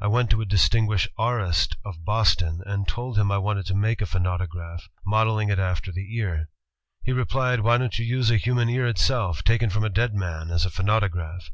"I 0.00 0.06
went 0.06 0.30
to 0.30 0.40
a 0.40 0.46
distinguished 0.46 1.08
aurist 1.18 1.76
of 1.84 2.02
Boston, 2.02 2.62
and 2.64 2.88
told 2.88 3.18
him 3.18 3.30
I 3.30 3.36
wanted 3.36 3.66
to 3.66 3.74
make 3.74 4.00
a 4.00 4.06
phonautograph, 4.06 4.88
modeling 5.04 5.50
it 5.50 5.58
after 5.58 5.92
the 5.92 6.16
ear. 6.16 6.48
He 7.02 7.12
replied, 7.12 7.60
'Why 7.60 7.76
don't 7.76 7.98
you 7.98 8.06
use 8.06 8.30
a 8.30 8.38
human 8.38 8.70
ear 8.70 8.86
itself, 8.86 9.44
taken 9.44 9.68
from 9.68 9.84
a 9.84 9.90
dead 9.90 10.14
man, 10.14 10.50
as 10.50 10.64
a 10.64 10.70
phonautograph? 10.70 11.50